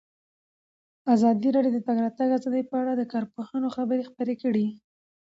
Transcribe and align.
ازادي 1.13 1.49
راډیو 1.55 1.73
د 1.75 1.77
د 1.83 1.85
تګ 1.87 1.97
راتګ 2.05 2.29
ازادي 2.37 2.63
په 2.69 2.75
اړه 2.81 2.93
د 2.95 3.03
کارپوهانو 3.13 3.73
خبرې 3.75 4.03
خپرې 4.09 4.35
کړي. 4.43 4.67